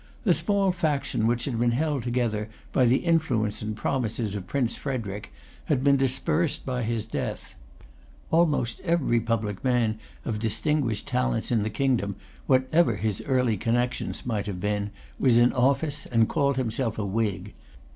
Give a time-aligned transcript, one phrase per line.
[0.23, 4.75] The small faction which had been held together by the influence and promises of Prince
[4.75, 5.31] Frederic,
[5.65, 7.53] had been dispersed by his death.
[8.31, 12.15] Almost every public man of distinguished talents in the kingdom,
[12.47, 17.53] whatever his early connections might have been, was in office, and called himself a Whig.